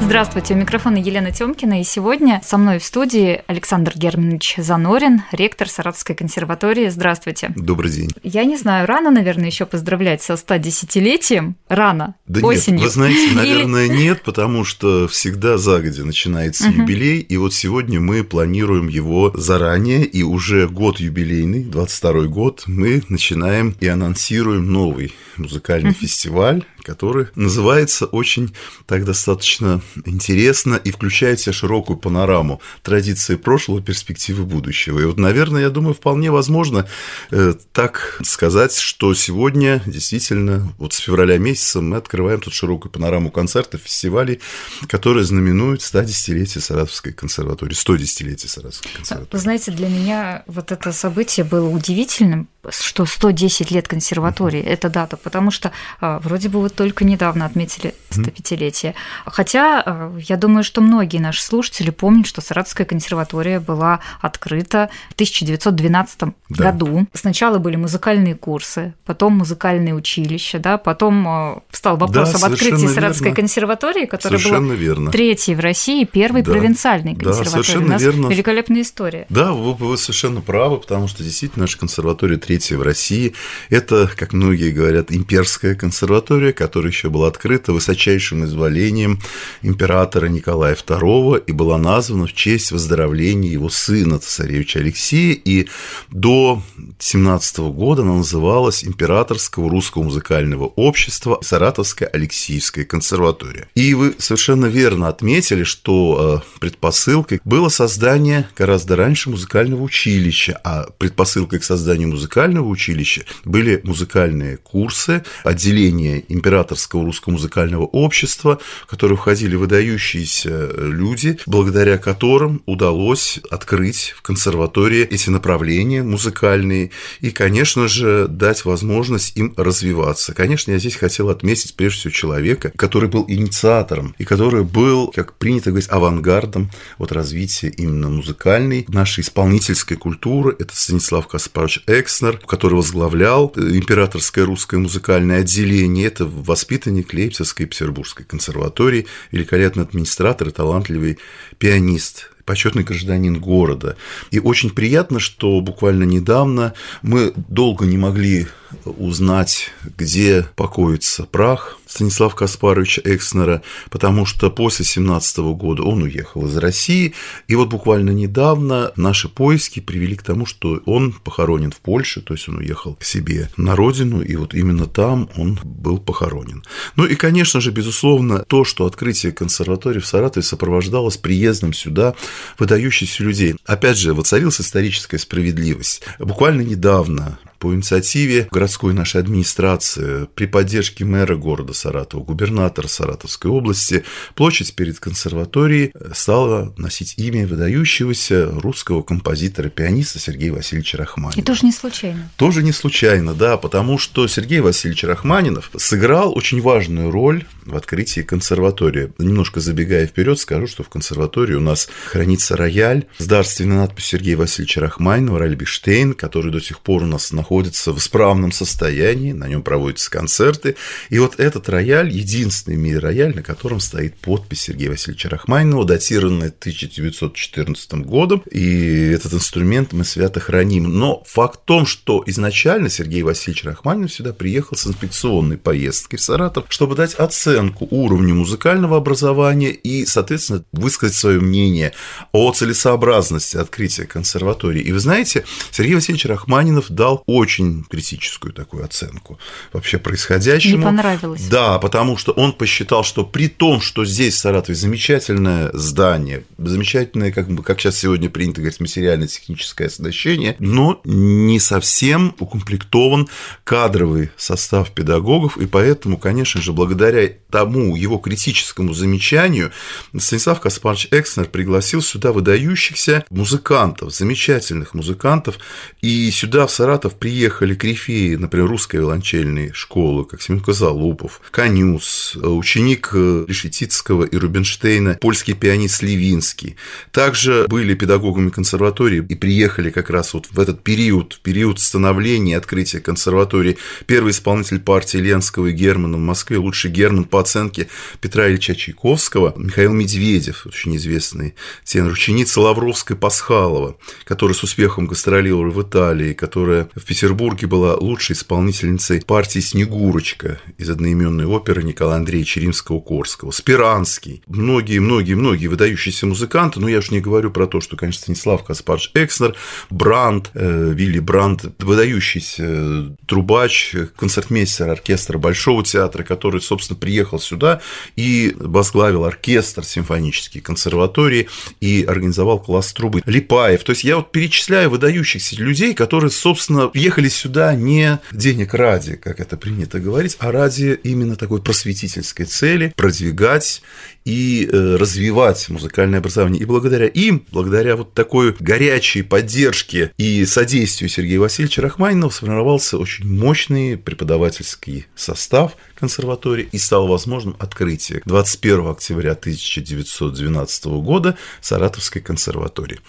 Здравствуйте, 0.00 0.54
у 0.54 0.56
микрофона 0.56 0.96
Елена 0.98 1.32
Тёмкина, 1.32 1.80
и 1.80 1.84
сегодня 1.84 2.40
со 2.44 2.58
мной 2.58 2.78
в 2.78 2.84
студии 2.84 3.42
Александр 3.46 3.92
Германович 3.94 4.56
Занорин, 4.58 5.22
ректор 5.32 5.68
Саратовской 5.68 6.14
консерватории. 6.14 6.88
Здравствуйте. 6.88 7.52
Добрый 7.56 7.90
день. 7.90 8.10
Я 8.22 8.44
не 8.44 8.56
знаю, 8.56 8.86
рано, 8.86 9.10
наверное, 9.10 9.46
еще 9.46 9.66
поздравлять 9.66 10.22
со 10.22 10.34
110-летием? 10.34 11.54
Рано? 11.68 12.14
Да 12.26 12.46
осенью. 12.46 12.80
нет, 12.80 12.84
вы 12.84 12.90
знаете, 12.90 13.34
наверное, 13.34 13.86
Или... 13.86 13.96
нет, 13.96 14.22
потому 14.22 14.64
что 14.64 15.08
всегда 15.08 15.58
загодя 15.58 16.04
начинается 16.04 16.68
угу. 16.68 16.82
юбилей, 16.82 17.20
и 17.20 17.36
вот 17.36 17.54
сегодня 17.54 18.00
мы 18.00 18.24
планируем 18.24 18.88
его 18.88 19.32
заранее, 19.34 20.04
и 20.04 20.22
уже 20.22 20.68
год 20.68 21.00
юбилейный, 21.00 21.64
22 21.64 22.24
год, 22.24 22.64
мы 22.66 23.02
начинаем 23.08 23.74
и 23.80 23.86
анонсируем 23.86 24.70
новый 24.70 25.14
музыкальный 25.36 25.90
угу. 25.90 25.98
фестиваль, 25.98 26.64
который 26.84 27.28
называется 27.34 28.06
очень 28.06 28.54
так 28.86 29.04
достаточно 29.04 29.80
интересно 30.04 30.74
и 30.76 30.90
включает 30.90 31.40
в 31.40 31.42
себя 31.42 31.52
широкую 31.52 31.96
панораму 31.96 32.60
традиции 32.82 33.36
прошлого, 33.36 33.82
перспективы 33.82 34.44
будущего. 34.44 35.00
И 35.00 35.04
вот, 35.04 35.18
наверное, 35.18 35.62
я 35.62 35.70
думаю, 35.70 35.94
вполне 35.94 36.30
возможно 36.30 36.86
э, 37.30 37.54
так 37.72 38.20
сказать, 38.22 38.76
что 38.76 39.14
сегодня 39.14 39.82
действительно 39.86 40.72
вот 40.78 40.92
с 40.92 40.98
февраля 40.98 41.38
месяца 41.38 41.80
мы 41.80 41.96
открываем 41.96 42.40
тут 42.40 42.54
широкую 42.54 42.92
панораму 42.92 43.30
концертов, 43.30 43.80
фестивалей, 43.82 44.40
которые 44.88 45.24
знаменуют 45.24 45.80
110-летие 45.80 46.60
Саратовской 46.60 47.12
консерватории, 47.12 47.74
110-летие 47.74 48.48
Саратовской 48.48 48.90
консерватории. 48.92 49.32
Вы 49.32 49.38
знаете, 49.38 49.72
для 49.72 49.88
меня 49.88 50.44
вот 50.46 50.72
это 50.72 50.92
событие 50.92 51.44
было 51.44 51.68
удивительным, 51.68 52.48
что 52.70 53.04
110 53.06 53.70
лет 53.70 53.88
консерватории– 53.88 54.60
это 54.62 54.88
дата, 54.88 55.16
потому 55.16 55.50
что 55.50 55.72
а, 56.00 56.18
вроде 56.20 56.48
бы 56.48 56.60
вот 56.60 56.74
только 56.74 57.04
недавно 57.04 57.46
отметили 57.46 57.94
105-летие. 58.10 58.94
Хотя 59.26 59.82
а, 59.84 60.16
я 60.18 60.36
думаю, 60.36 60.64
что 60.64 60.80
многие 60.80 61.18
наши 61.18 61.42
слушатели 61.42 61.90
помнят, 61.90 62.26
что 62.26 62.40
Саратовская 62.40 62.86
консерватория 62.86 63.60
была 63.60 64.00
открыта 64.20 64.90
в 65.10 65.14
1912 65.14 66.18
да. 66.20 66.32
году. 66.50 67.06
Сначала 67.12 67.58
были 67.58 67.76
музыкальные 67.76 68.34
курсы, 68.34 68.94
потом 69.04 69.38
музыкальные 69.38 69.94
училища, 69.94 70.58
да, 70.58 70.78
потом 70.78 71.28
а, 71.28 71.62
встал 71.70 71.96
вопрос 71.96 72.32
да, 72.32 72.38
об 72.38 72.52
открытии 72.52 72.86
Саратовской 72.86 73.28
верно. 73.28 73.36
консерватории, 73.36 74.06
которая 74.06 74.38
совершенно 74.38 74.68
была 74.68 74.76
верно. 74.76 75.10
третьей 75.10 75.54
в 75.54 75.60
России, 75.60 76.04
первой 76.04 76.42
да. 76.42 76.52
провинциальной 76.52 77.14
консерваторией. 77.14 77.44
Да, 77.44 77.50
совершенно 77.50 77.86
У 77.86 77.88
нас 77.88 78.02
верно. 78.02 78.26
великолепная 78.28 78.82
история. 78.82 79.26
Да, 79.28 79.52
вы, 79.52 79.74
вы 79.74 79.96
совершенно 79.96 80.40
правы, 80.40 80.78
потому 80.78 81.08
что 81.08 81.22
действительно 81.22 81.64
наша 81.64 81.78
консерватория 81.78 82.36
третья 82.54 82.78
в 82.78 82.82
России. 82.82 83.34
Это, 83.68 84.08
как 84.16 84.32
многие 84.32 84.70
говорят, 84.70 85.10
имперская 85.10 85.74
консерватория, 85.74 86.52
которая 86.52 86.92
еще 86.92 87.10
была 87.10 87.26
открыта 87.26 87.72
высочайшим 87.72 88.44
изволением 88.44 89.18
императора 89.62 90.26
Николая 90.28 90.76
II 90.76 91.42
и 91.44 91.50
была 91.50 91.78
названа 91.78 92.26
в 92.28 92.32
честь 92.32 92.70
выздоровления 92.70 93.50
его 93.50 93.68
сына, 93.68 94.20
царевича 94.20 94.78
Алексея, 94.78 95.34
и 95.34 95.66
до 96.12 96.62
17 97.00 97.58
года 97.58 98.02
она 98.02 98.14
называлась 98.14 98.84
Императорского 98.84 99.68
русского 99.68 100.04
музыкального 100.04 100.66
общества 100.76 101.38
Саратовская 101.42 102.08
Алексеевская 102.08 102.84
консерватория. 102.84 103.66
И 103.74 103.94
вы 103.94 104.14
совершенно 104.18 104.66
верно 104.66 105.08
отметили, 105.08 105.64
что 105.64 106.42
э, 106.44 106.60
предпосылкой 106.60 107.40
было 107.44 107.68
создание 107.68 108.48
гораздо 108.56 108.94
раньше 108.94 109.30
музыкального 109.30 109.82
училища, 109.82 110.60
а 110.62 110.86
предпосылкой 110.98 111.58
к 111.58 111.64
созданию 111.64 112.10
музыкального 112.10 112.43
училища 112.52 113.24
были 113.44 113.80
музыкальные 113.84 114.58
курсы, 114.58 115.24
отделение 115.44 116.24
Императорского 116.28 117.04
русского 117.04 117.34
музыкального 117.34 117.84
общества, 117.84 118.58
в 118.82 118.86
которые 118.86 119.16
входили 119.16 119.56
выдающиеся 119.56 120.70
люди, 120.76 121.38
благодаря 121.46 121.98
которым 121.98 122.62
удалось 122.66 123.40
открыть 123.50 124.14
в 124.16 124.22
консерватории 124.22 125.02
эти 125.02 125.30
направления 125.30 126.02
музыкальные 126.02 126.90
и, 127.20 127.30
конечно 127.30 127.88
же, 127.88 128.26
дать 128.28 128.64
возможность 128.64 129.36
им 129.36 129.54
развиваться. 129.56 130.34
Конечно, 130.34 130.72
я 130.72 130.78
здесь 130.78 130.96
хотел 130.96 131.30
отметить 131.30 131.74
прежде 131.74 132.00
всего 132.00 132.12
человека, 132.12 132.72
который 132.76 133.08
был 133.08 133.24
инициатором 133.28 134.14
и 134.18 134.24
который 134.24 134.64
был, 134.64 135.08
как 135.08 135.36
принято 135.38 135.70
говорить, 135.70 135.90
авангардом 135.90 136.70
вот 136.98 137.12
развития 137.12 137.68
именно 137.68 138.08
музыкальной 138.08 138.84
нашей 138.88 139.20
исполнительской 139.20 139.96
культуры. 139.96 140.56
Это 140.58 140.74
Станислав 140.74 141.26
Каспарович 141.28 141.82
Экснер, 141.86 142.33
который 142.46 142.74
возглавлял 142.74 143.52
императорское 143.56 144.44
русское 144.44 144.78
музыкальное 144.78 145.40
отделение. 145.40 146.06
Это 146.06 146.24
воспитанник 146.26 147.12
Лейпцигской 147.12 147.66
и 147.66 147.68
Петербургской 147.68 148.24
консерватории, 148.24 149.06
великолепный 149.30 149.84
администратор 149.84 150.48
и 150.48 150.52
талантливый 150.52 151.18
пианист 151.58 152.30
почетный 152.44 152.82
гражданин 152.82 153.40
города. 153.40 153.96
И 154.30 154.38
очень 154.38 154.70
приятно, 154.70 155.18
что 155.18 155.60
буквально 155.60 156.04
недавно 156.04 156.74
мы 157.02 157.32
долго 157.48 157.86
не 157.86 157.96
могли 157.96 158.46
узнать, 158.84 159.70
где 159.96 160.46
покоится 160.56 161.24
прах 161.24 161.78
Станислава 161.86 162.34
Каспаровича 162.34 163.02
Экснера, 163.04 163.62
потому 163.90 164.26
что 164.26 164.50
после 164.50 164.84
17 164.84 165.38
года 165.54 165.82
он 165.84 166.02
уехал 166.02 166.46
из 166.46 166.56
России, 166.56 167.14
и 167.46 167.54
вот 167.54 167.68
буквально 167.68 168.10
недавно 168.10 168.92
наши 168.96 169.28
поиски 169.28 169.78
привели 169.78 170.16
к 170.16 170.22
тому, 170.22 170.44
что 170.44 170.80
он 170.86 171.12
похоронен 171.12 171.70
в 171.70 171.76
Польше, 171.76 172.20
то 172.20 172.34
есть 172.34 172.48
он 172.48 172.56
уехал 172.56 172.94
к 172.94 173.04
себе 173.04 173.48
на 173.56 173.76
родину, 173.76 174.22
и 174.22 174.34
вот 174.34 174.54
именно 174.54 174.86
там 174.86 175.28
он 175.36 175.60
был 175.62 175.98
похоронен. 175.98 176.64
Ну 176.96 177.04
и, 177.06 177.14
конечно 177.14 177.60
же, 177.60 177.70
безусловно, 177.70 178.40
то, 178.40 178.64
что 178.64 178.86
открытие 178.86 179.32
консерватории 179.32 180.00
в 180.00 180.06
Саратове 180.06 180.42
сопровождалось 180.42 181.16
приездом 181.16 181.72
сюда 181.72 182.14
выдающихся 182.58 183.22
людей. 183.22 183.54
Опять 183.66 183.98
же, 183.98 184.14
воцарилась 184.14 184.60
историческая 184.60 185.18
справедливость. 185.18 186.02
Буквально 186.18 186.62
недавно 186.62 187.38
по 187.64 187.74
инициативе 187.74 188.46
городской 188.50 188.92
нашей 188.92 189.22
администрации, 189.22 190.28
при 190.34 190.44
поддержке 190.44 191.06
мэра 191.06 191.34
города 191.34 191.72
Саратова, 191.72 192.22
губернатора 192.22 192.88
Саратовской 192.88 193.50
области, 193.50 194.04
площадь 194.34 194.74
перед 194.74 195.00
консерваторией 195.00 195.90
стала 196.12 196.74
носить 196.76 197.14
имя 197.16 197.46
выдающегося 197.46 198.50
русского 198.50 199.00
композитора-пианиста 199.00 200.18
Сергея 200.18 200.52
Васильевича 200.52 200.98
Рахманинова. 200.98 201.40
И 201.40 201.42
тоже 201.42 201.64
не 201.64 201.72
случайно. 201.72 202.30
Тоже 202.36 202.62
не 202.62 202.72
случайно, 202.72 203.32
да, 203.32 203.56
потому 203.56 203.96
что 203.96 204.28
Сергей 204.28 204.60
Васильевич 204.60 205.04
Рахманинов 205.04 205.70
сыграл 205.74 206.36
очень 206.36 206.60
важную 206.60 207.10
роль 207.10 207.46
в 207.64 207.76
открытии 207.76 208.20
консерватории. 208.20 209.10
Немножко 209.16 209.60
забегая 209.60 210.06
вперед, 210.06 210.38
скажу, 210.38 210.66
что 210.66 210.82
в 210.82 210.90
консерватории 210.90 211.54
у 211.54 211.60
нас 211.60 211.88
хранится 212.10 212.58
рояль 212.58 213.06
с 213.16 213.24
дарственной 213.24 213.76
надписью 213.76 214.18
Сергея 214.18 214.36
Васильевича 214.36 214.82
Рахманинова, 214.82 215.38
рояль 215.38 215.56
Биштейн, 215.56 216.12
который 216.12 216.52
до 216.52 216.60
сих 216.60 216.80
пор 216.80 217.04
у 217.04 217.06
нас 217.06 217.32
находится 217.32 217.53
находится 217.54 217.92
в 217.92 217.98
исправном 217.98 218.50
состоянии, 218.50 219.30
на 219.32 219.46
нем 219.46 219.62
проводятся 219.62 220.10
концерты. 220.10 220.74
И 221.08 221.20
вот 221.20 221.38
этот 221.38 221.68
рояль, 221.68 222.10
единственный 222.10 222.76
в 222.76 222.80
мире 222.80 222.98
рояль, 222.98 223.32
на 223.32 223.42
котором 223.42 223.78
стоит 223.78 224.16
подпись 224.16 224.62
Сергея 224.62 224.90
Васильевича 224.90 225.28
Рахманинова, 225.28 225.84
датированная 225.84 226.48
1914 226.48 227.92
годом. 228.06 228.42
И 228.50 229.10
этот 229.14 229.34
инструмент 229.34 229.92
мы 229.92 230.04
свято 230.04 230.40
храним. 230.40 230.98
Но 230.98 231.22
факт 231.26 231.60
в 231.60 231.64
том, 231.64 231.86
что 231.86 232.24
изначально 232.26 232.88
Сергей 232.88 233.22
Васильевич 233.22 233.64
Рахманинов 233.64 234.12
сюда 234.12 234.32
приехал 234.32 234.76
с 234.76 234.88
инспекционной 234.88 235.56
поездкой 235.56 236.18
в 236.18 236.22
Саратов, 236.22 236.64
чтобы 236.68 236.96
дать 236.96 237.14
оценку 237.14 237.86
уровню 237.88 238.34
музыкального 238.34 238.96
образования 238.96 239.70
и, 239.70 240.06
соответственно, 240.06 240.64
высказать 240.72 241.14
свое 241.14 241.38
мнение 241.38 241.92
о 242.32 242.50
целесообразности 242.52 243.56
открытия 243.58 244.06
консерватории. 244.06 244.82
И 244.82 244.90
вы 244.90 244.98
знаете, 244.98 245.44
Сергей 245.70 245.94
Васильевич 245.94 246.26
Рахманинов 246.26 246.90
дал 246.90 247.22
очень 247.26 247.43
очень 247.44 247.84
критическую 247.84 248.52
такую 248.52 248.84
оценку 248.84 249.38
вообще 249.72 249.98
происходящему. 249.98 250.78
Не 250.78 250.84
понравилось. 250.84 251.46
Да, 251.48 251.78
потому 251.78 252.16
что 252.16 252.32
он 252.32 252.52
посчитал, 252.52 253.04
что 253.04 253.24
при 253.24 253.48
том, 253.48 253.80
что 253.80 254.04
здесь 254.04 254.34
в 254.34 254.38
Саратове 254.38 254.74
замечательное 254.74 255.70
здание, 255.72 256.44
замечательное, 256.58 257.32
как, 257.32 257.48
бы, 257.48 257.62
как 257.62 257.80
сейчас 257.80 257.98
сегодня 257.98 258.30
принято 258.30 258.60
говорить, 258.60 258.80
материально-техническое 258.80 259.86
оснащение, 259.86 260.56
но 260.58 261.00
не 261.04 261.60
совсем 261.60 262.34
укомплектован 262.38 263.28
кадровый 263.64 264.30
состав 264.36 264.90
педагогов, 264.92 265.58
и 265.58 265.66
поэтому, 265.66 266.16
конечно 266.16 266.62
же, 266.62 266.72
благодаря 266.72 267.28
тому 267.50 267.94
его 267.94 268.18
критическому 268.18 268.94
замечанию 268.94 269.70
Станислав 270.16 270.60
Каспарович 270.60 271.08
Экснер 271.10 271.46
пригласил 271.46 272.00
сюда 272.02 272.32
выдающихся 272.32 273.24
музыкантов, 273.30 274.14
замечательных 274.14 274.94
музыкантов, 274.94 275.58
и 276.00 276.30
сюда 276.30 276.66
в 276.66 276.70
Саратов 276.70 277.14
приехали 277.24 277.74
корифеи, 277.74 278.34
например, 278.34 278.68
русской 278.68 278.96
виолончельной 278.96 279.72
школы, 279.72 280.26
как 280.26 280.42
Семен 280.42 280.60
Козалупов, 280.60 281.40
Конюс, 281.50 282.36
ученик 282.36 283.14
Решетицкого 283.14 284.24
и 284.24 284.36
Рубинштейна, 284.36 285.16
польский 285.22 285.54
пианист 285.54 286.02
Ливинский. 286.02 286.76
Также 287.12 287.64
были 287.66 287.94
педагогами 287.94 288.50
консерватории 288.50 289.24
и 289.26 289.34
приехали 289.36 289.88
как 289.88 290.10
раз 290.10 290.34
вот 290.34 290.48
в 290.50 290.60
этот 290.60 290.82
период, 290.82 291.32
в 291.32 291.40
период 291.40 291.80
становления 291.80 292.52
и 292.52 292.56
открытия 292.56 293.00
консерватории, 293.00 293.78
первый 294.04 294.32
исполнитель 294.32 294.80
партии 294.80 295.16
Ленского 295.16 295.68
и 295.68 295.72
Германа 295.72 296.18
в 296.18 296.20
Москве, 296.20 296.58
лучший 296.58 296.90
Герман 296.90 297.24
по 297.24 297.40
оценке 297.40 297.88
Петра 298.20 298.50
Ильича 298.50 298.74
Чайковского, 298.74 299.54
Михаил 299.56 299.94
Медведев, 299.94 300.66
очень 300.66 300.94
известный 300.96 301.54
тенор, 301.84 302.12
ученица 302.12 302.60
Лавровской 302.60 303.16
Пасхалова, 303.16 303.96
которая 304.24 304.54
с 304.54 304.62
успехом 304.62 305.06
гастролировала 305.06 305.70
в 305.70 305.80
Италии, 305.80 306.34
которая 306.34 306.90
в 306.94 307.13
Петербурге 307.14 307.68
была 307.68 307.94
лучшей 307.94 308.32
исполнительницей 308.32 309.22
партии 309.24 309.60
«Снегурочка» 309.60 310.58
из 310.78 310.90
одноименной 310.90 311.46
оперы 311.46 311.84
Николая 311.84 312.16
Андреевича 312.16 312.58
Римского-Корского, 312.58 313.52
Спиранский, 313.52 314.42
многие-многие-многие 314.48 315.68
выдающиеся 315.68 316.26
музыканты, 316.26 316.80
но 316.80 316.88
я 316.88 316.98
уж 316.98 317.12
не 317.12 317.20
говорю 317.20 317.52
про 317.52 317.68
то, 317.68 317.80
что, 317.80 317.96
конечно, 317.96 318.22
Станислав 318.22 318.64
Каспарч 318.64 319.12
Экснер, 319.14 319.54
Бранд, 319.90 320.50
э, 320.54 320.92
Вилли 320.92 321.20
Бранд, 321.20 321.66
выдающийся 321.78 323.14
трубач, 323.26 323.94
концертмейстер 324.16 324.90
оркестра 324.90 325.38
Большого 325.38 325.84
театра, 325.84 326.24
который, 326.24 326.60
собственно, 326.60 326.98
приехал 326.98 327.38
сюда 327.38 327.80
и 328.16 328.56
возглавил 328.58 329.24
оркестр 329.24 329.84
симфонический 329.84 330.60
консерватории 330.60 331.48
и 331.80 332.02
организовал 332.02 332.58
класс 332.58 332.92
трубы. 332.92 333.22
Липаев. 333.24 333.84
То 333.84 333.90
есть 333.90 334.02
я 334.02 334.16
вот 334.16 334.32
перечисляю 334.32 334.90
выдающихся 334.90 335.54
людей, 335.62 335.94
которые, 335.94 336.32
собственно, 336.32 336.90
ехали 337.04 337.28
сюда 337.28 337.74
не 337.74 338.18
денег 338.32 338.74
ради, 338.74 339.16
как 339.16 339.40
это 339.40 339.56
принято 339.56 340.00
говорить, 340.00 340.36
а 340.38 340.50
ради 340.50 340.98
именно 341.02 341.36
такой 341.36 341.62
просветительской 341.62 342.46
цели 342.46 342.92
продвигать 342.96 343.82
и 344.24 344.68
э, 344.70 344.96
развивать 344.96 345.68
музыкальное 345.68 346.20
образование. 346.20 346.62
И 346.62 346.64
благодаря 346.64 347.06
им, 347.06 347.44
благодаря 347.52 347.96
вот 347.96 348.14
такой 348.14 348.56
горячей 348.58 349.22
поддержке 349.22 350.12
и 350.16 350.46
содействию 350.46 351.10
Сергея 351.10 351.40
Васильевича 351.40 351.82
Рахманинова 351.82 352.30
сформировался 352.30 352.96
очень 352.96 353.26
мощный 353.26 353.98
преподавательский 353.98 355.06
состав 355.14 355.76
консерватории 355.94 356.68
и 356.70 356.78
стало 356.78 357.06
возможным 357.06 357.56
открытие 357.58 358.22
21 358.24 358.88
октября 358.88 359.32
1912 359.32 360.84
года 360.84 361.36
Саратовской 361.60 362.22
консерватории. 362.22 363.00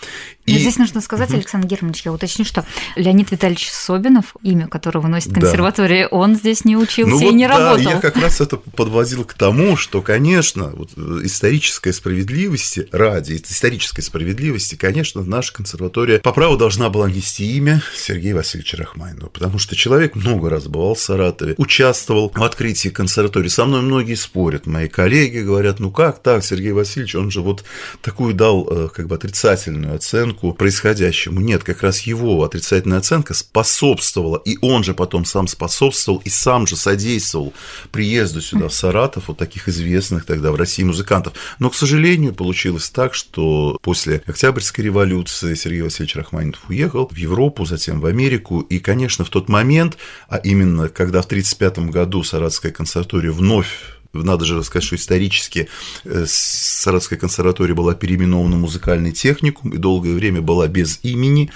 И... 0.45 0.57
Здесь 0.57 0.77
нужно 0.77 1.01
сказать, 1.01 1.31
Александр 1.31 1.67
Германович, 1.67 2.03
я 2.05 2.13
уточню, 2.13 2.45
что 2.45 2.65
Леонид 2.95 3.31
Витальевич 3.31 3.69
Собинов, 3.71 4.35
имя 4.43 4.67
которого 4.67 5.07
носит 5.07 5.33
консерватория, 5.33 6.07
да. 6.09 6.15
он 6.15 6.35
здесь 6.35 6.65
не 6.65 6.77
учился 6.77 7.15
ну, 7.15 7.21
и 7.21 7.25
вот 7.25 7.33
не 7.33 7.47
да, 7.47 7.57
работал. 7.57 7.91
Я 7.91 7.99
как 7.99 8.15
раз 8.17 8.41
это 8.41 8.57
подводил 8.57 9.25
к 9.25 9.33
тому, 9.33 9.75
что, 9.75 10.01
конечно, 10.01 10.71
вот 10.75 10.91
исторической 11.23 11.91
справедливости 11.93 12.87
ради 12.91 13.41
исторической 13.43 14.01
справедливости, 14.01 14.75
конечно, 14.75 15.23
наша 15.23 15.53
консерватория 15.53 16.19
по 16.19 16.31
праву 16.31 16.57
должна 16.57 16.89
была 16.89 17.09
нести 17.09 17.57
имя 17.57 17.81
Сергея 17.95 18.35
Васильевича 18.35 18.77
Рахманинова, 18.77 19.29
потому 19.29 19.57
что 19.57 19.75
человек 19.75 20.15
много 20.15 20.49
раз 20.49 20.67
бывал 20.67 20.95
в 20.95 20.99
Саратове, 20.99 21.55
участвовал 21.57 22.31
в 22.33 22.43
открытии 22.43 22.84
консерватории. 22.89 23.47
Со 23.47 23.65
мной 23.65 23.81
многие 23.81 24.15
спорят, 24.15 24.65
мои 24.65 24.87
коллеги 24.87 25.39
говорят, 25.39 25.79
ну 25.79 25.91
как 25.91 26.21
так, 26.21 26.43
Сергей 26.43 26.71
Васильевич, 26.71 27.15
он 27.15 27.31
же 27.31 27.41
вот 27.41 27.63
такую 28.01 28.33
дал 28.33 28.67
э, 28.69 28.89
как 28.93 29.07
бы 29.07 29.15
отрицательную 29.15 29.95
оценку 29.95 30.53
происходящему. 30.53 31.41
Нет, 31.41 31.63
как 31.63 31.81
раз 31.81 32.01
его 32.01 32.43
отрицательная 32.43 32.99
оценка 32.99 33.33
способствовала, 33.33 34.41
и 34.43 34.57
он 34.61 34.83
же 34.83 34.93
потом 34.93 35.25
сам 35.25 35.47
способствовал 35.47 36.21
и 36.23 36.29
сам 36.29 36.67
же 36.67 36.75
содействовал 36.75 37.53
приезду 37.91 38.41
сюда, 38.41 38.67
в 38.67 38.73
Саратов, 38.73 39.27
вот 39.27 39.37
таких 39.37 39.67
известных 39.67 40.25
тогда 40.25 40.51
в 40.51 40.55
России 40.55 40.83
музыкантов. 40.83 41.33
Но, 41.59 41.69
к 41.69 41.75
сожалению, 41.75 42.33
получилось 42.33 42.89
так, 42.89 43.13
что 43.13 43.77
после 43.81 44.23
Октябрьской 44.25 44.85
революции 44.85 45.55
Сергей 45.55 45.81
Васильевич 45.81 46.15
Рахманинов 46.15 46.69
уехал 46.69 47.07
в 47.07 47.17
Европу, 47.17 47.65
затем 47.65 47.99
в 47.99 48.05
Америку, 48.05 48.61
и, 48.61 48.79
конечно, 48.79 49.25
в 49.25 49.29
тот 49.29 49.49
момент, 49.49 49.97
а 50.27 50.37
именно 50.37 50.89
когда 50.89 51.21
в 51.21 51.25
1935 51.25 51.91
году 51.91 52.23
Саратовская 52.23 52.64
консерватория 52.71 53.31
вновь 53.31 53.95
надо 54.13 54.45
же 54.45 54.63
сказать, 54.63 54.85
что 54.85 54.95
исторически 54.95 55.67
э, 56.03 56.25
Саратовская 56.27 57.19
консерватория 57.19 57.75
была 57.75 57.93
переименована 57.95 58.55
в 58.55 58.59
музыкальный 58.59 59.11
техникум 59.11 59.71
и 59.71 59.77
долгое 59.77 60.13
время 60.13 60.41
была 60.41 60.67
без 60.67 60.99
имени 61.03 61.51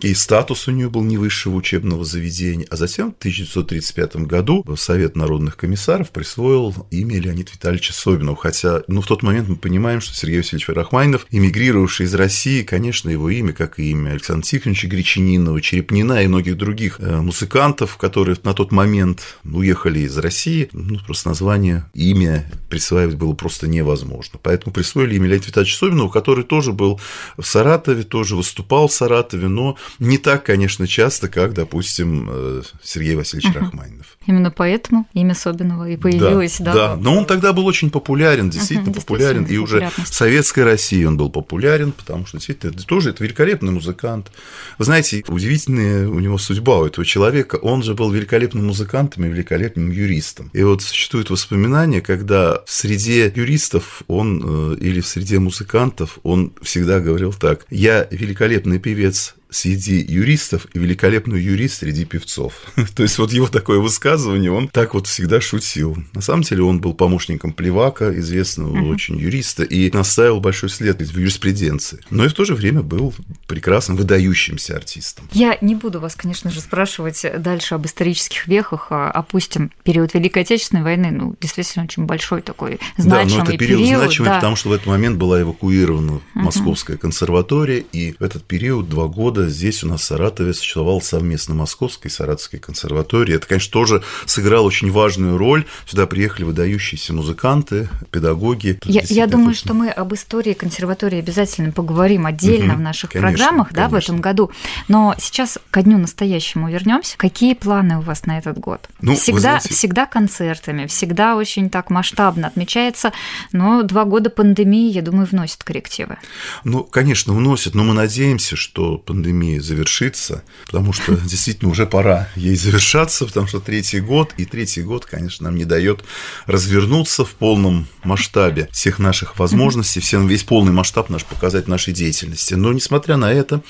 и 0.00 0.14
статус 0.14 0.68
у 0.68 0.70
нее 0.70 0.88
был 0.88 1.02
не 1.02 1.18
высшего 1.18 1.56
учебного 1.56 2.04
заведения. 2.04 2.66
А 2.70 2.76
затем 2.76 3.12
в 3.12 3.18
1935 3.18 4.16
году 4.26 4.64
Совет 4.76 5.16
народных 5.16 5.56
комиссаров 5.56 6.10
присвоил 6.10 6.74
имя 6.90 7.18
Леонида 7.18 7.50
Витальевича 7.52 7.92
Собинова. 7.92 8.36
Хотя, 8.36 8.82
ну, 8.86 9.00
в 9.00 9.06
тот 9.06 9.22
момент 9.22 9.48
мы 9.48 9.56
понимаем, 9.56 10.00
что 10.00 10.14
Сергей 10.14 10.38
Васильевич 10.38 10.68
Рахманинов, 10.68 11.26
эмигрировавший 11.30 12.06
из 12.06 12.14
России, 12.14 12.62
конечно, 12.62 13.10
его 13.10 13.28
имя, 13.30 13.52
как 13.52 13.78
и 13.78 13.90
имя 13.90 14.10
Александра 14.10 14.46
Тихоновича 14.46 14.88
Гречининова, 14.88 15.60
Черепнина 15.60 16.22
и 16.22 16.28
многих 16.28 16.56
других 16.56 17.00
э, 17.00 17.20
музыкантов, 17.20 17.96
которые 17.96 18.36
на 18.44 18.54
тот 18.54 18.70
момент 18.70 19.38
уехали 19.44 20.00
из 20.00 20.16
России, 20.18 20.68
ну, 20.72 20.98
просто 21.04 21.30
название, 21.30 21.86
имя 21.94 22.50
присваивать 22.68 23.16
было 23.16 23.32
просто 23.34 23.66
невозможно. 23.66 24.38
Поэтому 24.42 24.72
присвоили 24.72 25.16
имя 25.16 25.28
Леонида 25.28 25.46
Витальевича 25.48 25.78
Собинова, 25.78 26.08
который 26.08 26.44
тоже 26.44 26.72
был 26.72 27.00
в 27.36 27.44
Саратове, 27.44 28.04
тоже 28.04 28.36
выступал 28.36 28.88
в 28.88 28.92
Саратове, 28.92 29.48
но 29.48 29.76
не 29.98 30.18
так, 30.18 30.44
конечно, 30.44 30.86
часто, 30.86 31.28
как, 31.28 31.54
допустим, 31.54 32.28
э, 32.30 32.62
Сергей 32.82 33.16
Васильевич 33.16 33.50
угу. 33.50 33.64
Рахманинов. 33.64 34.18
Именно 34.26 34.50
поэтому 34.50 35.06
имя 35.14 35.34
Собинова 35.34 35.88
и 35.88 35.96
появилось, 35.96 36.58
да? 36.58 36.72
Да, 36.72 36.88
да. 36.88 36.96
но 36.96 37.16
он 37.16 37.24
тогда 37.24 37.52
был 37.52 37.66
очень 37.66 37.90
популярен, 37.90 38.50
действительно, 38.50 38.90
угу, 38.90 39.00
популярен, 39.00 39.44
и 39.44 39.56
уже 39.56 39.90
в 39.96 40.08
Советской 40.08 40.64
России 40.64 41.04
он 41.04 41.16
был 41.16 41.30
популярен, 41.30 41.92
потому 41.92 42.26
что 42.26 42.38
действительно 42.38 42.72
это 42.72 42.86
тоже 42.86 43.10
это 43.10 43.24
великолепный 43.24 43.72
музыкант. 43.72 44.30
Вы 44.78 44.84
знаете, 44.84 45.24
удивительная 45.28 46.08
у 46.08 46.20
него 46.20 46.38
судьба 46.38 46.78
у 46.78 46.86
этого 46.86 47.04
человека, 47.04 47.56
он 47.56 47.82
же 47.82 47.94
был 47.94 48.10
великолепным 48.10 48.66
музыкантом 48.66 49.24
и 49.24 49.28
великолепным 49.28 49.90
юристом. 49.90 50.50
И 50.52 50.62
вот 50.62 50.82
существует 50.82 51.30
воспоминание, 51.30 52.00
когда 52.00 52.62
в 52.66 52.70
среде 52.70 53.32
юристов 53.34 54.02
он 54.08 54.74
э, 54.74 54.76
или 54.80 55.00
в 55.00 55.06
среде 55.06 55.38
музыкантов 55.38 56.18
он 56.22 56.52
всегда 56.62 57.00
говорил 57.00 57.32
так: 57.32 57.66
"Я 57.70 58.06
великолепный 58.10 58.78
певец, 58.78 59.34
среди 59.50 60.00
юристов 60.00 60.66
и 60.74 60.78
великолепный 60.78 61.40
юрист 61.40 61.78
среди 61.78 62.04
певцов. 62.04 62.54
То 62.96 63.02
есть 63.02 63.18
вот 63.18 63.32
его 63.32 63.46
такое 63.48 63.78
высказывание, 63.78 64.50
он 64.50 64.68
так 64.68 64.94
вот 64.94 65.06
всегда 65.06 65.40
шутил. 65.40 65.96
На 66.12 66.20
самом 66.20 66.42
деле 66.42 66.62
он 66.62 66.80
был 66.80 66.94
помощником 66.94 67.52
Плевака, 67.52 68.12
известного 68.18 68.76
uh-huh. 68.76 68.90
очень 68.90 69.16
юриста, 69.18 69.62
и 69.62 69.90
наставил 69.90 70.40
большой 70.40 70.68
след 70.68 71.00
в 71.00 71.18
юриспруденции. 71.18 72.00
Но 72.10 72.24
и 72.24 72.28
в 72.28 72.34
то 72.34 72.44
же 72.44 72.54
время 72.54 72.82
был 72.82 73.14
прекрасным, 73.46 73.96
выдающимся 73.96 74.76
артистом. 74.76 75.28
Я 75.32 75.56
не 75.60 75.74
буду 75.74 76.00
вас, 76.00 76.14
конечно 76.14 76.50
же, 76.50 76.60
спрашивать 76.60 77.24
дальше 77.38 77.74
об 77.74 77.86
исторических 77.86 78.46
вехах, 78.46 78.88
а 78.90 79.10
опустим 79.10 79.70
период 79.82 80.14
Великой 80.14 80.42
Отечественной 80.42 80.82
войны, 80.82 81.10
ну, 81.10 81.36
действительно, 81.40 81.84
очень 81.84 82.04
большой 82.04 82.42
такой 82.42 82.80
значимый 82.96 83.38
Да, 83.38 83.44
но 83.44 83.50
это 83.50 83.58
период, 83.58 83.82
период 83.82 84.02
значимый, 84.02 84.30
да. 84.30 84.36
потому 84.36 84.56
что 84.56 84.68
в 84.68 84.72
этот 84.72 84.86
момент 84.86 85.16
была 85.16 85.40
эвакуирована 85.40 86.12
uh-huh. 86.12 86.20
Московская 86.34 86.96
консерватория, 86.96 87.78
и 87.92 88.14
в 88.18 88.22
этот 88.22 88.44
период, 88.44 88.88
два 88.88 89.06
года, 89.06 89.37
года 89.38 89.50
здесь 89.50 89.84
у 89.84 89.88
нас 89.88 90.00
в 90.00 90.04
Саратове 90.04 90.52
существовал 90.52 91.00
совместно 91.00 91.54
Московской 91.54 92.10
и 92.10 92.14
Саратовской 92.14 92.58
консерватории. 92.58 93.34
Это, 93.34 93.46
конечно, 93.46 93.72
тоже 93.72 94.02
сыграло 94.26 94.66
очень 94.66 94.90
важную 94.90 95.38
роль. 95.38 95.64
Сюда 95.86 96.06
приехали 96.06 96.44
выдающиеся 96.44 97.12
музыканты, 97.12 97.88
педагоги. 98.10 98.78
Я, 98.84 99.02
я 99.04 99.26
думаю, 99.26 99.54
что 99.54 99.74
мы 99.74 99.90
об 99.90 100.14
истории 100.14 100.54
консерватории 100.54 101.18
обязательно 101.18 101.72
поговорим 101.72 102.26
отдельно 102.26 102.74
угу, 102.74 102.80
в 102.80 102.82
наших 102.82 103.10
конечно, 103.10 103.28
программах 103.28 103.68
конечно. 103.68 103.88
Да, 103.88 103.94
в 103.94 103.94
этом 103.94 104.20
году. 104.20 104.50
Но 104.88 105.14
сейчас 105.18 105.58
ко 105.70 105.82
дню 105.82 105.98
настоящему 105.98 106.68
вернемся. 106.68 107.16
Какие 107.16 107.54
планы 107.54 107.98
у 107.98 108.00
вас 108.00 108.26
на 108.26 108.38
этот 108.38 108.58
год? 108.58 108.88
Ну, 109.00 109.14
всегда, 109.14 109.40
знаете... 109.40 109.74
всегда 109.74 110.06
концертами, 110.06 110.86
всегда 110.86 111.36
очень 111.36 111.70
так 111.70 111.90
масштабно 111.90 112.48
отмечается, 112.48 113.12
но 113.52 113.82
два 113.82 114.04
года 114.04 114.30
пандемии, 114.30 114.90
я 114.90 115.02
думаю, 115.02 115.26
вносит 115.26 115.62
коррективы. 115.62 116.16
Ну, 116.64 116.82
конечно, 116.82 117.32
вносит, 117.32 117.74
но 117.74 117.84
мы 117.84 117.94
надеемся, 117.94 118.56
что 118.56 118.98
пандемия 118.98 119.27
пандемия 119.28 119.60
завершится, 119.60 120.42
потому 120.66 120.92
что 120.92 121.14
действительно 121.24 121.70
уже 121.70 121.86
пора 121.86 122.28
ей 122.34 122.56
завершаться, 122.56 123.26
потому 123.26 123.46
что 123.46 123.60
третий 123.60 124.00
год, 124.00 124.32
и 124.38 124.44
третий 124.44 124.82
год, 124.82 125.04
конечно, 125.04 125.44
нам 125.44 125.56
не 125.56 125.64
дает 125.64 126.04
развернуться 126.46 127.24
в 127.24 127.30
полном 127.30 127.86
масштабе 128.04 128.68
всех 128.72 128.98
наших 128.98 129.38
возможностей, 129.38 130.00
всем 130.00 130.26
весь 130.26 130.44
полный 130.44 130.72
масштаб 130.72 131.10
наш 131.10 131.24
показать 131.24 131.68
нашей 131.68 131.92
деятельности. 131.92 132.54
Но, 132.54 132.72
несмотря 132.72 133.16
на 133.16 133.32
это, 133.32 133.62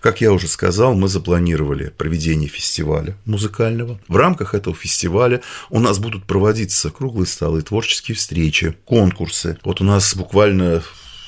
как 0.00 0.20
я 0.20 0.32
уже 0.32 0.48
сказал, 0.48 0.94
мы 0.94 1.08
запланировали 1.08 1.92
проведение 1.96 2.48
фестиваля 2.48 3.16
музыкального. 3.24 3.98
В 4.08 4.16
рамках 4.16 4.54
этого 4.54 4.76
фестиваля 4.76 5.40
у 5.70 5.80
нас 5.80 5.98
будут 5.98 6.24
проводиться 6.24 6.90
круглые 6.90 7.26
столы, 7.26 7.62
творческие 7.62 8.16
встречи, 8.16 8.76
конкурсы. 8.84 9.58
Вот 9.64 9.80
у 9.80 9.84
нас 9.84 10.14
буквально 10.14 10.82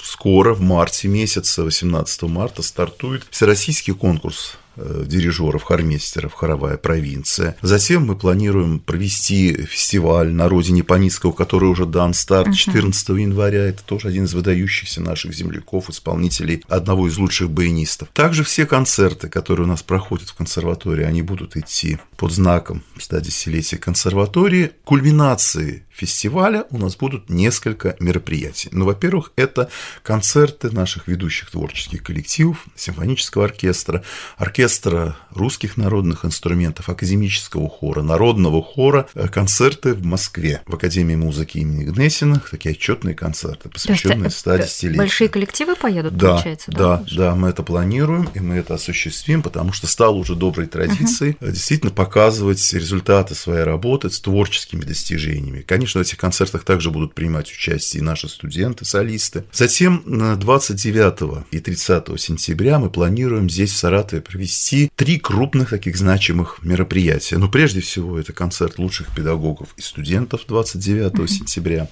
скоро, 0.09 0.55
в 0.55 0.61
марте 0.61 1.09
месяце, 1.09 1.63
18 1.63 2.23
марта, 2.23 2.63
стартует 2.63 3.25
всероссийский 3.31 3.95
конкурс 3.95 4.57
э, 4.77 5.05
дирижеров, 5.07 5.63
хормейстеров, 5.65 6.33
хоровая 6.33 6.79
провинция. 6.79 7.57
Затем 7.61 8.07
мы 8.07 8.17
планируем 8.17 8.81
провести 8.81 9.65
фестиваль 9.65 10.33
на 10.33 10.49
родине 10.49 10.83
Паницкого, 10.83 11.33
который 11.33 11.69
уже 11.69 11.85
дан 11.85 12.15
старт 12.15 12.55
14 12.55 13.09
января. 13.11 13.67
Это 13.67 13.83
тоже 13.85 14.09
один 14.09 14.25
из 14.25 14.35
выдающихся 14.35 15.03
наших 15.03 15.35
земляков, 15.35 15.91
исполнителей 15.91 16.65
одного 16.69 17.09
из 17.09 17.19
лучших 17.19 17.51
баянистов. 17.51 18.09
Также 18.15 18.45
все 18.45 18.65
концерты, 18.65 19.29
которые 19.29 19.67
у 19.67 19.69
нас 19.69 19.83
проходят 19.83 20.31
в 20.31 20.35
консерватории, 20.35 21.05
они 21.05 21.23
будут 21.23 21.57
идти 21.57 21.99
под 22.17 22.33
знаком 22.33 22.83
110-летия 22.99 23.79
консерватории. 23.79 24.73
Кульминацией 24.85 25.83
фестиваля 25.99 26.65
у 26.71 26.79
нас 26.79 26.97
будут 26.97 27.29
несколько 27.29 27.97
мероприятий. 27.99 28.69
Ну, 28.73 28.85
во-первых, 28.85 29.33
это 29.35 29.69
концерты 30.03 30.71
наших 30.71 31.09
ведущих 31.09 31.51
творческих 31.51 32.03
коллективов, 32.05 32.67
симфонического 32.77 33.47
оркестра, 33.47 34.05
оркестра 34.37 35.17
русских 35.31 35.77
народных 35.77 36.25
инструментов, 36.25 36.89
академического 36.89 37.69
хора, 37.69 38.03
народного 38.03 38.63
хора, 38.63 39.09
э, 39.15 39.27
концерты 39.29 39.95
в 39.95 40.05
Москве, 40.05 40.63
в 40.67 40.75
Академии 40.75 41.17
музыки 41.17 41.59
имени 41.59 41.85
Гнесина, 41.85 42.41
такие 42.49 42.75
отчетные 42.75 43.15
концерты, 43.17 43.69
посвященные 43.69 44.31
110 44.31 44.97
Большие 44.97 45.29
коллективы 45.29 45.75
поедут, 45.75 46.17
да, 46.17 46.35
получается? 46.35 46.71
Да, 46.71 46.79
да, 46.79 47.05
да, 47.17 47.35
мы 47.35 47.49
это 47.49 47.63
планируем, 47.63 48.29
и 48.35 48.41
мы 48.41 48.57
это 48.57 48.75
осуществим, 48.75 49.43
потому 49.43 49.73
что 49.73 49.87
стало 49.89 50.15
уже 50.15 50.37
доброй 50.37 50.67
традицией 50.67 51.37
uh-huh. 51.41 51.51
действительно 51.51 51.91
показывать 51.93 52.73
результаты 52.73 53.35
своей 53.35 53.65
работы 53.65 54.11
с 54.11 54.21
творческими 54.21 54.83
достижениями. 54.83 55.63
Конечно, 55.63 55.88
Конечно, 55.89 56.01
в 56.01 56.07
этих 56.07 56.19
концертах 56.19 56.65
также 56.65 56.91
будут 56.91 57.15
принимать 57.15 57.51
участие 57.51 58.03
и 58.03 58.05
наши 58.05 58.29
студенты, 58.29 58.85
солисты. 58.85 59.45
Затем 59.53 60.03
29 60.39 61.47
и 61.51 61.61
30 61.61 62.21
сентября 62.21 62.79
мы 62.79 62.91
планируем 62.91 63.49
здесь, 63.49 63.73
в 63.73 63.77
Саратове, 63.79 64.21
провести 64.21 64.91
три 64.97 65.19
крупных 65.19 65.71
таких 65.71 65.97
значимых 65.97 66.59
мероприятия. 66.63 67.39
Но 67.39 67.49
прежде 67.49 67.81
всего 67.81 68.19
это 68.19 68.35
концерт 68.35 68.79
лучших 68.79 69.15
педагогов 69.15 69.69
и 69.79 69.81
студентов 69.81 70.43
29 70.47 71.13
mm-hmm. 71.13 71.27
сентября. 71.27 71.89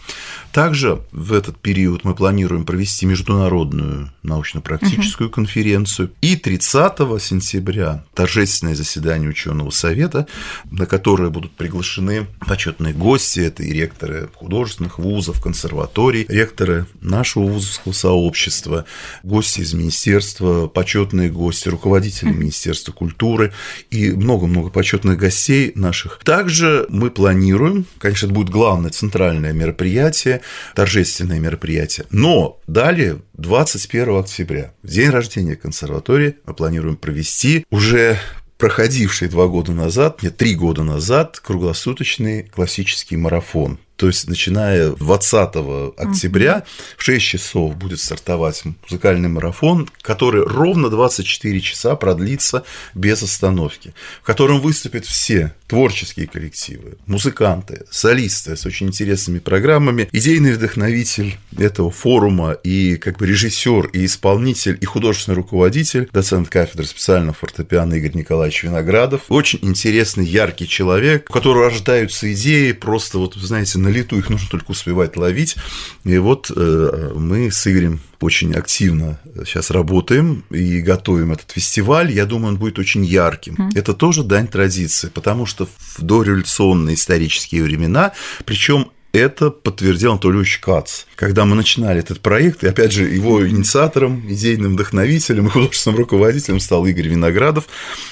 Также 0.53 1.01
в 1.11 1.33
этот 1.33 1.59
период 1.59 2.05
мы 2.05 2.15
планируем 2.15 2.67
провести 2.67 3.07
международную 3.07 4.13
научно-практическую 4.23 5.31
mm-hmm. 5.31 5.33
конференцию. 5.33 6.11
И 6.21 6.37
30 6.37 6.99
сентября 7.23 8.05
торжественное 8.13 8.75
заседание 8.75 9.31
ученого 9.31 9.71
совета, 9.71 10.27
на 10.71 10.85
которое 10.85 11.31
будут 11.31 11.53
приглашены 11.53 12.27
почетные 12.47 12.93
гости, 12.93 13.41
это 13.41 13.63
и 13.63 13.86
ректоры 13.87 14.29
художественных 14.35 14.99
вузов, 14.99 15.41
консерваторий, 15.41 16.27
ректоры 16.29 16.87
нашего 17.01 17.45
вузовского 17.45 17.93
сообщества, 17.93 18.85
гости 19.23 19.61
из 19.61 19.73
министерства, 19.75 20.67
почетные 20.67 21.31
гости, 21.31 21.69
руководители 21.69 22.31
Министерства 22.31 22.93
культуры 22.93 23.53
и 23.91 24.11
много-много 24.11 24.71
почетных 24.71 25.19
гостей 25.19 25.73
наших. 25.75 26.21
Также 26.25 26.87
мы 26.89 27.11
планируем, 27.11 27.87
конечно, 27.99 28.27
это 28.27 28.35
будет 28.35 28.51
главное 28.51 28.91
центральное 28.91 29.53
мероприятие, 29.53 30.41
торжественное 30.75 31.39
мероприятие, 31.39 32.07
но 32.11 32.61
далее 32.67 33.19
21 33.35 34.19
октября, 34.19 34.73
в 34.83 34.89
день 34.89 35.11
рождения 35.11 35.57
консерватории, 35.57 36.37
мы 36.45 36.55
планируем 36.55 36.97
провести 36.97 37.65
уже 37.71 38.19
проходивший 38.59 39.29
два 39.29 39.47
года 39.47 39.73
назад, 39.73 40.23
нет, 40.23 40.37
три 40.37 40.55
года 40.55 40.83
назад, 40.83 41.41
круглосуточный 41.41 42.43
классический 42.45 43.17
марафон 43.17 43.79
то 43.97 44.09
есть, 44.09 44.29
начиная 44.29 44.91
20 44.91 45.57
октября 45.97 46.65
в 46.97 47.03
6 47.03 47.25
часов 47.25 47.77
будет 47.77 47.99
стартовать 47.99 48.63
музыкальный 48.83 49.31
марафон, 49.31 49.89
который 50.03 50.45
ровно 50.45 50.91
24 50.91 51.61
часа 51.61 51.97
продлится 51.97 52.65
без 52.95 53.23
остановки, 53.23 53.95
в 54.23 54.27
котором 54.27 54.61
выступят 54.61 55.07
все 55.07 55.55
творческие 55.67 56.27
коллективы, 56.27 56.97
музыканты, 57.07 57.87
солисты 57.91 58.57
с 58.57 58.67
очень 58.67 58.89
интересными 58.89 59.39
программами. 59.39 60.09
Идейный 60.13 60.53
вдохновитель 60.53 61.39
этого 61.59 61.91
форума 61.91 62.53
и 62.53 62.97
как 62.97 63.17
бы 63.19 63.27
режиссер, 63.27 63.87
и 63.93 64.05
исполнитель, 64.05 64.79
и 64.81 64.85
художественный 64.85 65.37
руководитель, 65.37 66.09
доцент 66.13 66.49
кафедры 66.49 66.87
специального 66.87 67.35
фортепиано 67.35 67.95
Игорь 67.95 68.15
Николаевич 68.15 68.63
Виноградов. 68.63 69.23
Очень 69.29 69.59
интересный, 69.63 70.27
яркий 70.27 70.69
человек, 70.69 71.27
у 71.29 71.33
которого 71.33 71.65
рождаются 71.65 72.33
идеи 72.33 72.73
просто, 72.73 73.19
вот, 73.19 73.35
знаете, 73.35 73.79
на 73.87 73.93
лету, 73.93 74.19
их 74.19 74.31
нужно 74.31 74.49
только 74.51 74.73
успевать 74.73 75.17
ловить. 75.17 75.57
И 76.05 76.19
вот 76.19 76.51
э, 76.55 77.13
мы 77.15 77.51
с 77.51 77.67
Игорем 77.67 78.01
очень 78.21 78.55
активно 78.55 79.21
сейчас 79.45 79.71
работаем 79.71 80.45
и 80.51 80.81
готовим 80.81 81.33
этот 81.33 81.51
фестиваль. 81.53 82.11
Я 82.11 82.27
думаю, 82.27 82.55
он 82.55 82.59
будет 82.59 82.79
очень 82.79 83.05
ярким. 83.05 83.55
Mm. 83.55 83.79
Это 83.79 83.95
тоже 83.95 84.25
дань 84.25 84.49
традиции, 84.49 85.09
потому 85.09 85.47
что 85.47 85.67
в 85.67 86.03
дореволюционные 86.03 86.95
исторические 86.95 87.63
времена, 87.63 88.13
причем 88.45 88.91
это 89.17 89.51
подтвердил 89.51 90.13
Анатолий 90.13 90.39
Ильич 90.39 90.59
Кац. 90.59 91.05
Когда 91.15 91.45
мы 91.45 91.57
начинали 91.57 92.01
этот 92.01 92.21
проект, 92.21 92.63
и 92.63 92.69
опять 92.69 92.93
же 92.93 93.05
его 93.05 93.47
инициатором, 93.47 94.23
идейным 94.29 94.75
вдохновителем 94.75 95.47
и 95.49 95.51
художественным 95.51 95.99
руководителем 95.99 96.61
стал 96.61 96.87
Игорь 96.87 97.09
Виноградов, 97.09 97.65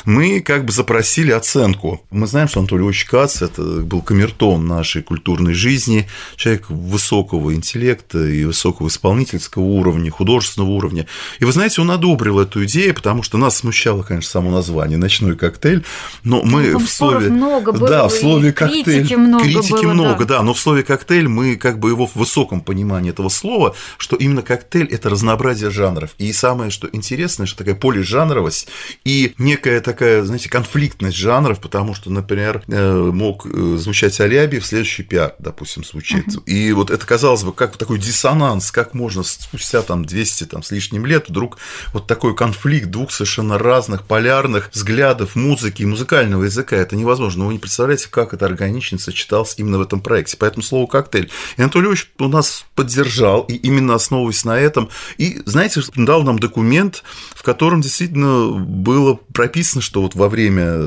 мы 0.04 0.40
как 0.40 0.64
бы 0.64 0.73
запросили 0.73 1.30
оценку. 1.30 2.02
Мы 2.11 2.26
знаем, 2.26 2.49
что 2.49 2.61
Анатолий 2.61 2.84
Ильич 2.84 3.04
Кац– 3.04 3.42
это 3.42 3.62
был 3.62 4.02
камертон 4.02 4.66
нашей 4.66 5.02
культурной 5.02 5.54
жизни, 5.54 6.08
человек 6.37 6.70
высокого 6.70 7.54
интеллекта 7.54 8.26
и 8.26 8.44
высокого 8.44 8.88
исполнительского 8.88 9.62
уровня, 9.62 10.11
художественного 10.11 10.70
уровня. 10.70 11.06
И 11.38 11.44
вы 11.44 11.52
знаете, 11.52 11.80
он 11.80 11.90
одобрил 11.90 12.40
эту 12.40 12.64
идею, 12.64 12.94
потому 12.94 13.23
что 13.23 13.38
нас 13.38 13.58
смущало, 13.58 14.02
конечно, 14.02 14.30
само 14.30 14.50
название 14.50 14.99
«Ночной 14.99 15.37
коктейль», 15.37 15.84
но 16.23 16.42
мы 16.42 16.70
ну, 16.70 16.78
в 16.78 16.88
слове… 16.88 17.28
много 17.28 17.73
было, 17.73 17.88
да, 17.88 18.08
в 18.08 18.12
слове 18.12 18.52
коктейль. 18.52 18.84
Критики 18.84 19.14
много 19.14 19.44
Критики 19.44 19.73
было, 19.73 19.92
много, 19.92 20.25
да. 20.25 20.38
да, 20.38 20.42
но 20.42 20.54
в 20.54 20.58
слове 20.58 20.82
коктейль 20.82 20.94
мы 21.29 21.57
как 21.57 21.79
бы 21.79 21.91
его 21.91 22.07
в 22.07 22.17
высоком 22.17 22.61
понимании 22.61 23.11
этого 23.11 23.29
слова, 23.29 23.75
что 23.99 24.17
именно 24.17 24.43
коктейль– 24.43 24.89
это 24.91 25.11
разнообразие 25.11 25.71
жанров. 25.71 26.15
И 26.19 26.33
самое, 26.33 26.71
что 26.71 26.89
интересное, 26.93 27.47
что 27.47 27.59
такая 27.59 27.75
полижанровость 27.75 28.69
и 29.05 29.35
некая 29.39 29.81
такая, 29.81 30.23
знаете, 30.25 30.49
конфликтность 30.49 31.17
жанров, 31.17 31.61
потому 31.61 31.95
что, 31.95 32.11
например, 32.11 32.63
э, 32.69 33.11
мог 33.13 33.47
э, 33.47 33.77
звучать 33.79 34.19
Алябьев, 34.21 34.65
следующий 34.65 35.03
пиар, 35.03 35.35
допустим, 35.39 35.85
звучит. 35.85 36.29
Uh-huh. 36.29 36.45
И 36.45 36.73
вот 36.73 36.91
это, 36.91 37.07
казалось 37.07 37.45
бы, 37.45 37.53
как 37.53 37.77
такой 37.77 37.99
диссонанс, 37.99 38.71
как 38.71 38.95
можно 38.95 39.23
спустя 39.23 39.83
там 39.83 40.05
200 40.05 40.45
там, 40.45 40.63
с 40.63 40.71
лишним 40.71 41.07
лет 41.07 41.29
вдруг 41.29 41.59
вот 41.93 42.07
такой 42.07 42.35
конфликт 42.35 42.89
двух 42.89 43.11
совершенно 43.11 43.59
разных 43.59 44.05
полярных 44.05 44.71
взглядов 44.73 45.37
музыки 45.37 45.83
и 45.83 45.87
музыкального 45.87 46.45
языка. 46.45 46.77
Это 46.77 46.97
невозможно. 46.97 47.45
Но 47.45 47.47
вы 47.49 47.55
не 47.55 47.59
представляете, 47.59 48.09
как 48.11 48.35
это 48.35 48.47
органично 48.47 48.99
сочеталось 48.99 49.55
именно 49.57 49.79
в 49.79 49.83
этом 49.83 50.01
проекте. 50.01 50.37
Поэтому 50.37 50.63
слово 50.75 50.87
коктейль. 50.88 51.31
И 51.57 51.62
Анатолий 51.62 51.87
Ильич 51.87 52.11
у 52.19 52.26
нас 52.26 52.64
поддержал, 52.75 53.43
и 53.43 53.54
именно 53.54 53.95
основываясь 53.95 54.45
на 54.45 54.59
этом, 54.59 54.88
и, 55.19 55.40
знаете, 55.47 55.81
дал 55.95 56.25
нам 56.25 56.40
документ, 56.40 57.04
в 57.37 57.45
котором 57.45 57.81
действительно 57.81 58.50
было 58.50 59.14
прописано, 59.33 59.83
что 59.83 60.02
вот 60.02 60.16
во 60.16 60.28
время, 60.28 60.78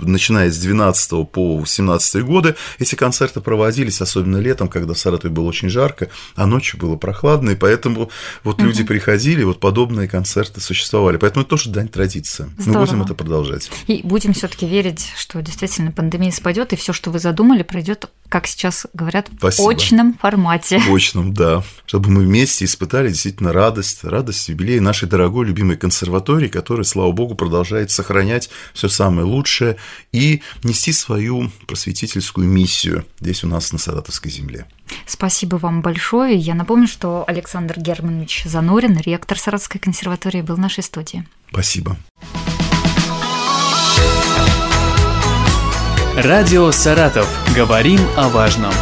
начиная 0.00 0.50
с 0.50 0.58
12 0.58 1.28
по 1.28 1.64
17 1.66 2.22
годы, 2.22 2.54
эти 2.78 2.94
концерты 2.94 3.40
проводились, 3.40 4.00
особенно 4.00 4.36
летом, 4.36 4.68
когда 4.68 4.94
в 4.94 4.98
Саратове 4.98 5.34
было 5.34 5.46
очень 5.46 5.70
жарко, 5.70 6.08
а 6.36 6.46
ночью 6.46 6.78
было 6.78 6.94
прохладно, 6.94 7.50
и 7.50 7.56
поэтому 7.56 8.10
вот 8.44 8.60
люди 8.60 8.82
угу. 8.82 8.88
приходили, 8.88 9.42
вот 9.42 9.58
подобные 9.58 10.06
концерты 10.06 10.60
существовали. 10.60 11.16
Поэтому 11.16 11.42
это 11.42 11.50
тоже 11.50 11.70
дань 11.70 11.88
традиции. 11.88 12.48
Мы 12.64 12.78
будем 12.78 13.02
это 13.02 13.14
продолжать. 13.14 13.70
И 13.88 14.02
будем 14.04 14.34
все-таки 14.34 14.66
верить, 14.66 15.10
что 15.16 15.42
действительно 15.42 15.90
пандемия 15.90 16.30
спадет, 16.30 16.72
и 16.72 16.76
все, 16.76 16.92
что 16.92 17.10
вы 17.10 17.18
задумали, 17.18 17.64
пройдет, 17.64 18.08
как 18.28 18.46
сейчас 18.46 18.86
говорят, 19.16 19.30
Спасибо. 19.38 19.66
в 19.66 19.68
очном 19.68 20.14
формате. 20.14 20.78
В 20.78 20.94
очном, 20.94 21.32
да. 21.32 21.62
Чтобы 21.86 22.10
мы 22.10 22.22
вместе 22.22 22.64
испытали 22.64 23.08
действительно 23.08 23.52
радость, 23.52 24.04
радость 24.04 24.48
юбилея 24.48 24.80
нашей 24.80 25.08
дорогой 25.08 25.46
любимой 25.46 25.76
консерватории, 25.76 26.48
которая, 26.48 26.84
слава 26.84 27.12
богу, 27.12 27.34
продолжает 27.34 27.90
сохранять 27.90 28.50
все 28.74 28.88
самое 28.88 29.26
лучшее 29.26 29.76
и 30.12 30.42
нести 30.62 30.92
свою 30.92 31.50
просветительскую 31.66 32.46
миссию 32.46 33.04
здесь 33.20 33.44
у 33.44 33.48
нас 33.48 33.72
на 33.72 33.78
Саратовской 33.78 34.30
земле. 34.30 34.66
Спасибо 35.06 35.56
вам 35.56 35.82
большое. 35.82 36.36
Я 36.36 36.54
напомню, 36.54 36.86
что 36.86 37.24
Александр 37.26 37.74
Германович 37.78 38.44
Занорин, 38.44 38.98
ректор 38.98 39.38
Саратовской 39.38 39.80
консерватории, 39.80 40.42
был 40.42 40.56
в 40.56 40.60
нашей 40.60 40.82
студии. 40.82 41.26
Спасибо. 41.50 41.96
Радио 46.16 46.70
«Саратов». 46.72 47.28
Говорим 47.54 48.00
о 48.16 48.30
важном. 48.30 48.72